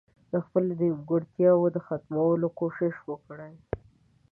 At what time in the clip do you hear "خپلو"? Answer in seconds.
0.45-0.71